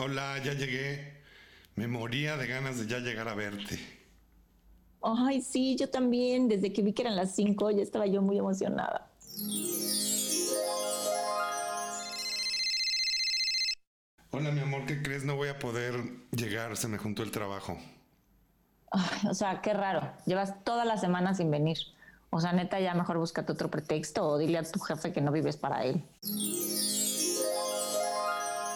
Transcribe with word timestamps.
Hola, 0.00 0.38
ya 0.44 0.52
llegué. 0.52 1.12
Me 1.74 1.88
moría 1.88 2.36
de 2.36 2.46
ganas 2.46 2.78
de 2.78 2.86
ya 2.86 3.00
llegar 3.00 3.28
a 3.28 3.34
verte. 3.34 3.80
Ay, 5.02 5.40
sí, 5.42 5.74
yo 5.74 5.90
también. 5.90 6.48
Desde 6.48 6.72
que 6.72 6.82
vi 6.82 6.92
que 6.92 7.02
eran 7.02 7.16
las 7.16 7.34
5 7.34 7.72
ya 7.72 7.82
estaba 7.82 8.06
yo 8.06 8.22
muy 8.22 8.38
emocionada. 8.38 9.10
Hola, 14.30 14.52
mi 14.52 14.60
amor, 14.60 14.86
¿qué 14.86 15.02
crees? 15.02 15.24
No 15.24 15.34
voy 15.34 15.48
a 15.48 15.58
poder 15.58 15.96
llegar, 16.30 16.76
se 16.76 16.86
me 16.86 16.96
juntó 16.98 17.24
el 17.24 17.32
trabajo. 17.32 17.76
Ay, 18.92 19.28
o 19.28 19.34
sea, 19.34 19.60
qué 19.62 19.74
raro. 19.74 20.12
Llevas 20.26 20.62
toda 20.62 20.84
la 20.84 20.96
semana 20.96 21.34
sin 21.34 21.50
venir. 21.50 21.78
O 22.30 22.40
sea, 22.40 22.52
neta, 22.52 22.78
ya 22.78 22.94
mejor 22.94 23.18
búscate 23.18 23.50
otro 23.50 23.68
pretexto 23.68 24.28
o 24.28 24.38
dile 24.38 24.58
a 24.58 24.62
tu 24.62 24.78
jefe 24.78 25.12
que 25.12 25.20
no 25.20 25.32
vives 25.32 25.56
para 25.56 25.82
él. 25.82 26.04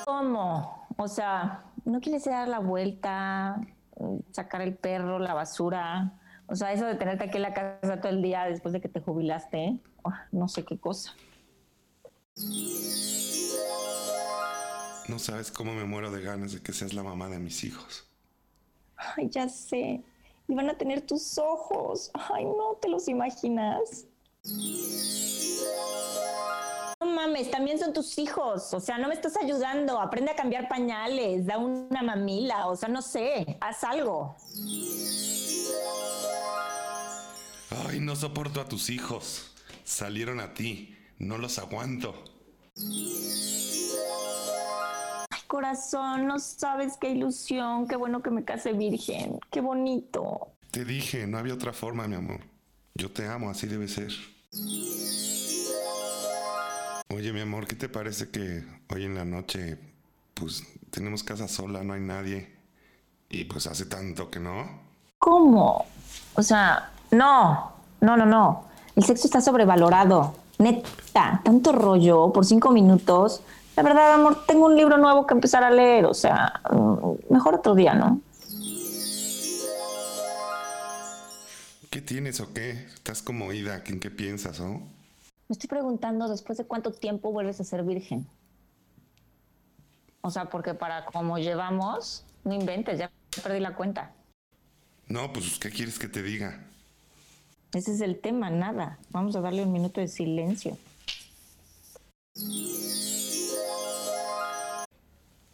¿Cómo? 0.04 0.81
O 0.96 1.08
sea, 1.08 1.64
¿no 1.84 2.00
quieres 2.00 2.24
dar 2.24 2.48
la 2.48 2.58
vuelta, 2.58 3.60
sacar 4.30 4.62
el 4.62 4.74
perro, 4.74 5.18
la 5.18 5.34
basura? 5.34 6.12
O 6.46 6.56
sea, 6.56 6.72
eso 6.72 6.84
de 6.84 6.94
tenerte 6.96 7.24
aquí 7.24 7.36
en 7.36 7.42
la 7.42 7.54
casa 7.54 8.00
todo 8.00 8.12
el 8.12 8.22
día 8.22 8.44
después 8.44 8.72
de 8.72 8.80
que 8.80 8.88
te 8.88 9.00
jubilaste, 9.00 9.80
ah, 10.04 10.26
no 10.32 10.48
sé 10.48 10.64
qué 10.64 10.78
cosa. 10.78 11.12
No 15.08 15.18
sabes 15.18 15.50
cómo 15.50 15.74
me 15.74 15.84
muero 15.84 16.10
de 16.10 16.22
ganas 16.22 16.52
de 16.52 16.60
que 16.60 16.72
seas 16.72 16.94
la 16.94 17.02
mamá 17.02 17.28
de 17.28 17.38
mis 17.38 17.64
hijos. 17.64 18.08
Ay, 18.96 19.28
ya 19.28 19.48
sé. 19.48 20.02
Y 20.48 20.54
van 20.54 20.70
a 20.70 20.74
tener 20.74 21.02
tus 21.02 21.38
ojos. 21.38 22.10
Ay, 22.14 22.44
no 22.44 22.76
te 22.80 22.88
los 22.88 23.08
imaginas. 23.08 24.06
Mames, 27.22 27.52
también 27.52 27.78
son 27.78 27.92
tus 27.92 28.18
hijos. 28.18 28.74
O 28.74 28.80
sea, 28.80 28.98
no 28.98 29.06
me 29.06 29.14
estás 29.14 29.36
ayudando. 29.36 30.00
Aprende 30.00 30.32
a 30.32 30.34
cambiar 30.34 30.68
pañales, 30.68 31.46
da 31.46 31.56
una 31.56 32.02
mamila. 32.02 32.66
O 32.66 32.74
sea, 32.74 32.88
no 32.88 33.00
sé, 33.00 33.58
haz 33.60 33.84
algo. 33.84 34.34
Ay, 37.86 38.00
no 38.00 38.16
soporto 38.16 38.60
a 38.60 38.68
tus 38.68 38.90
hijos. 38.90 39.52
Salieron 39.84 40.40
a 40.40 40.52
ti. 40.52 40.96
No 41.18 41.38
los 41.38 41.60
aguanto. 41.60 42.12
Ay, 45.30 45.40
corazón, 45.46 46.26
no 46.26 46.40
sabes 46.40 46.94
qué 47.00 47.10
ilusión. 47.10 47.86
Qué 47.86 47.94
bueno 47.94 48.20
que 48.20 48.30
me 48.30 48.44
case 48.44 48.72
virgen. 48.72 49.38
Qué 49.52 49.60
bonito. 49.60 50.48
Te 50.72 50.84
dije, 50.84 51.28
no 51.28 51.38
había 51.38 51.54
otra 51.54 51.72
forma, 51.72 52.08
mi 52.08 52.16
amor. 52.16 52.40
Yo 52.94 53.12
te 53.12 53.28
amo, 53.28 53.48
así 53.48 53.68
debe 53.68 53.86
ser. 53.86 54.10
Oye, 57.14 57.30
mi 57.34 57.42
amor, 57.42 57.66
¿qué 57.66 57.76
te 57.76 57.90
parece 57.90 58.30
que 58.30 58.64
hoy 58.88 59.04
en 59.04 59.14
la 59.14 59.26
noche, 59.26 59.76
pues 60.32 60.62
tenemos 60.90 61.22
casa 61.22 61.46
sola, 61.46 61.84
no 61.84 61.92
hay 61.92 62.00
nadie? 62.00 62.56
Y 63.28 63.44
pues 63.44 63.66
hace 63.66 63.84
tanto 63.84 64.30
que 64.30 64.40
no. 64.40 64.80
¿Cómo? 65.18 65.84
O 66.34 66.42
sea, 66.42 66.90
no, 67.10 67.72
no, 68.00 68.16
no, 68.16 68.24
no. 68.24 68.64
El 68.96 69.04
sexo 69.04 69.26
está 69.26 69.42
sobrevalorado. 69.42 70.34
Neta, 70.58 71.42
tanto 71.44 71.72
rollo 71.72 72.32
por 72.32 72.46
cinco 72.46 72.70
minutos. 72.70 73.42
La 73.76 73.82
verdad, 73.82 74.14
amor, 74.14 74.46
tengo 74.46 74.64
un 74.64 74.76
libro 74.76 74.96
nuevo 74.96 75.26
que 75.26 75.34
empezar 75.34 75.64
a 75.64 75.70
leer. 75.70 76.06
O 76.06 76.14
sea, 76.14 76.62
mm, 76.70 77.30
mejor 77.30 77.56
otro 77.56 77.74
día, 77.74 77.92
¿no? 77.92 78.22
¿Qué 81.90 82.00
tienes 82.00 82.40
o 82.40 82.54
qué? 82.54 82.86
Estás 82.94 83.20
como 83.20 83.48
oída, 83.48 83.82
¿en 83.84 84.00
qué 84.00 84.10
piensas, 84.10 84.60
oh? 84.60 84.80
Me 85.52 85.54
estoy 85.54 85.68
preguntando 85.68 86.30
después 86.30 86.56
de 86.56 86.64
cuánto 86.64 86.92
tiempo 86.92 87.30
vuelves 87.30 87.60
a 87.60 87.64
ser 87.64 87.82
virgen. 87.82 88.26
O 90.22 90.30
sea, 90.30 90.48
porque 90.48 90.72
para 90.72 91.04
como 91.04 91.36
llevamos, 91.36 92.24
no 92.42 92.54
inventes, 92.54 92.98
ya 92.98 93.12
perdí 93.42 93.60
la 93.60 93.74
cuenta. 93.74 94.14
No, 95.08 95.30
pues, 95.30 95.58
¿qué 95.58 95.68
quieres 95.68 95.98
que 95.98 96.08
te 96.08 96.22
diga? 96.22 96.66
Ese 97.74 97.92
es 97.92 98.00
el 98.00 98.18
tema, 98.18 98.48
nada. 98.48 98.98
Vamos 99.10 99.36
a 99.36 99.42
darle 99.42 99.62
un 99.62 99.72
minuto 99.72 100.00
de 100.00 100.08
silencio. 100.08 100.78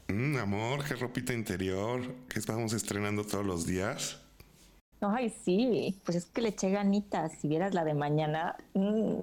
Mm, 0.07 0.37
amor, 0.37 0.85
qué 0.85 0.95
ropita 0.95 1.33
interior, 1.33 2.15
que 2.29 2.39
estamos 2.39 2.73
estrenando 2.73 3.25
todos 3.25 3.45
los 3.45 3.67
días. 3.67 4.21
Ay, 5.01 5.35
sí, 5.45 6.01
pues 6.05 6.19
es 6.19 6.27
que 6.27 6.41
le 6.41 6.51
eché 6.51 6.71
ganitas. 6.71 7.33
Si 7.41 7.49
vieras 7.49 7.75
la 7.75 7.83
de 7.83 7.95
mañana. 7.95 8.55
mm, 8.75 9.19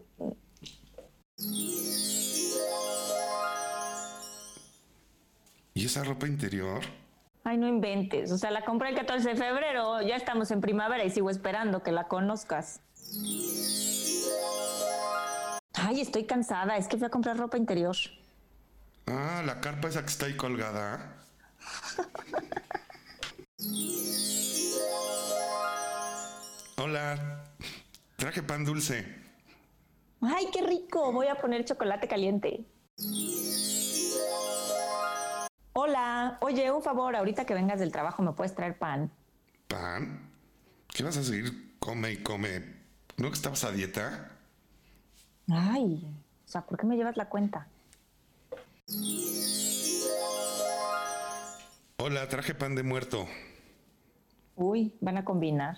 ¿Y 5.74 5.86
esa 5.86 6.04
ropa 6.04 6.26
interior? 6.26 6.82
Ay, 7.44 7.58
no 7.58 7.68
inventes. 7.68 8.32
O 8.32 8.38
sea, 8.38 8.50
la 8.50 8.64
compré 8.64 8.90
el 8.90 8.96
14 8.96 9.30
de 9.30 9.36
febrero. 9.36 10.02
Ya 10.02 10.16
estamos 10.16 10.50
en 10.52 10.62
primavera 10.62 11.04
y 11.04 11.10
sigo 11.12 11.30
esperando 11.30 11.84
que 11.84 11.92
la 11.92 12.08
conozcas. 12.08 12.80
Ay, 15.74 16.02
estoy 16.02 16.26
cansada. 16.26 16.78
Es 16.78 16.88
que 16.88 16.98
fui 16.98 17.06
a 17.06 17.10
comprar 17.10 17.38
ropa 17.38 17.58
interior. 17.58 17.96
Ah, 19.06 19.44
la 19.46 19.60
carpa 19.62 19.90
esa 19.90 20.02
que 20.02 20.08
está 20.10 20.26
ahí 20.26 20.36
colgada. 20.36 21.18
Hola, 26.78 27.44
traje 28.16 28.44
pan 28.44 28.66
dulce. 28.66 29.25
Ay, 30.28 30.48
qué 30.52 30.62
rico. 30.62 31.12
Voy 31.12 31.28
a 31.28 31.36
poner 31.36 31.66
chocolate 31.66 32.08
caliente. 32.08 32.66
Hola, 35.74 36.38
oye, 36.42 36.72
un 36.72 36.82
favor, 36.82 37.16
ahorita 37.16 37.46
que 37.46 37.54
vengas 37.54 37.80
del 37.80 37.92
trabajo 37.92 38.24
me 38.24 38.32
puedes 38.32 38.56
traer 38.56 38.78
pan. 38.78 39.12
¿Pan? 39.68 40.32
¿Qué 40.88 41.04
vas 41.04 41.18
a 41.18 41.24
seguir? 41.24 41.76
Come 41.80 42.14
y 42.14 42.18
come. 42.18 42.62
¿No 43.18 43.30
que 43.30 43.36
estabas 43.36 43.64
a 43.66 43.72
dieta? 43.72 44.32
Ay, 45.50 46.08
o 46.46 46.48
sea, 46.48 46.62
¿por 46.62 46.78
qué 46.80 46.86
me 46.86 46.96
llevas 46.96 47.18
la 47.18 47.30
cuenta? 47.30 47.68
Hola, 51.98 52.28
traje 52.30 52.56
pan 52.56 52.76
de 52.76 52.84
muerto. 52.84 53.28
Uy, 54.56 54.96
van 55.02 55.18
a 55.18 55.26
combinar. 55.26 55.78